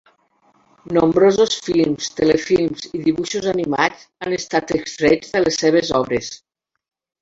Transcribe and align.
Nombrosos 0.97 1.57
films, 1.67 2.09
telefilms 2.21 2.89
i 2.91 3.03
dibuixos 3.05 3.49
animats 3.55 4.09
han 4.25 4.41
estat 4.41 4.77
extrets 4.83 5.39
de 5.39 5.47
les 5.49 5.65
seves 5.67 5.97
obres. 6.05 6.37